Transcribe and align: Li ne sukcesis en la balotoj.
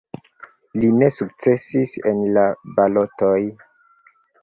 Li 0.83 0.89
ne 1.01 1.09
sukcesis 1.17 1.95
en 2.15 2.25
la 2.39 2.49
balotoj. 2.81 3.39